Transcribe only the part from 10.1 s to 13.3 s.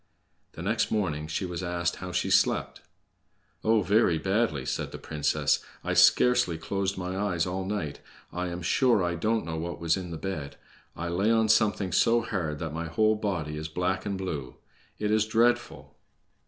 bed. I lay on something so hard that my whole